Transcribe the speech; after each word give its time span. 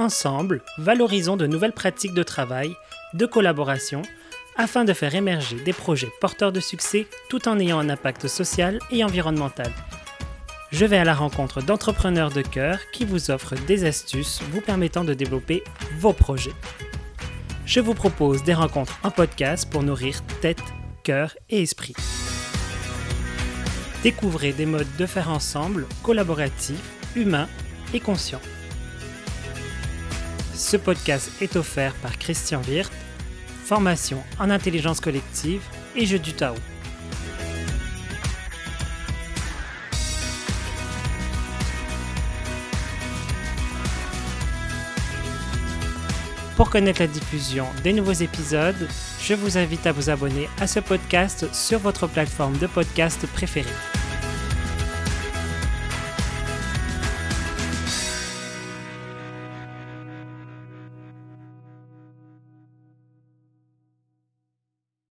Ensemble, 0.00 0.62
valorisons 0.78 1.36
de 1.36 1.46
nouvelles 1.46 1.74
pratiques 1.74 2.14
de 2.14 2.22
travail, 2.22 2.74
de 3.12 3.26
collaboration, 3.26 4.00
afin 4.56 4.84
de 4.86 4.94
faire 4.94 5.14
émerger 5.14 5.56
des 5.56 5.74
projets 5.74 6.10
porteurs 6.22 6.52
de 6.52 6.60
succès 6.60 7.06
tout 7.28 7.46
en 7.48 7.58
ayant 7.58 7.78
un 7.78 7.90
impact 7.90 8.26
social 8.26 8.78
et 8.90 9.04
environnemental. 9.04 9.70
Je 10.72 10.86
vais 10.86 10.96
à 10.96 11.04
la 11.04 11.12
rencontre 11.12 11.60
d'entrepreneurs 11.60 12.30
de 12.30 12.40
cœur 12.40 12.78
qui 12.94 13.04
vous 13.04 13.30
offrent 13.30 13.56
des 13.66 13.84
astuces 13.84 14.40
vous 14.50 14.62
permettant 14.62 15.04
de 15.04 15.12
développer 15.12 15.62
vos 15.98 16.14
projets. 16.14 16.54
Je 17.66 17.80
vous 17.80 17.92
propose 17.92 18.42
des 18.42 18.54
rencontres 18.54 18.98
en 19.02 19.10
podcast 19.10 19.70
pour 19.70 19.82
nourrir 19.82 20.22
tête, 20.40 20.64
cœur 21.02 21.36
et 21.50 21.60
esprit. 21.60 21.94
Découvrez 24.02 24.54
des 24.54 24.64
modes 24.64 24.96
de 24.98 25.04
faire 25.04 25.28
ensemble 25.28 25.86
collaboratifs, 26.02 26.80
humains 27.14 27.48
et 27.92 28.00
conscients. 28.00 28.40
Ce 30.60 30.76
podcast 30.76 31.32
est 31.40 31.56
offert 31.56 31.94
par 31.94 32.18
Christian 32.18 32.60
Wirth, 32.68 32.92
formation 33.64 34.22
en 34.38 34.50
intelligence 34.50 35.00
collective 35.00 35.62
et 35.96 36.04
jeu 36.04 36.18
du 36.18 36.34
Tao. 36.34 36.54
Pour 46.56 46.68
connaître 46.68 47.00
la 47.00 47.06
diffusion 47.06 47.64
des 47.82 47.94
nouveaux 47.94 48.12
épisodes, 48.12 48.86
je 49.22 49.32
vous 49.32 49.56
invite 49.56 49.86
à 49.86 49.92
vous 49.92 50.10
abonner 50.10 50.46
à 50.60 50.66
ce 50.66 50.80
podcast 50.80 51.52
sur 51.54 51.78
votre 51.78 52.06
plateforme 52.06 52.58
de 52.58 52.66
podcast 52.66 53.26
préférée. 53.28 53.99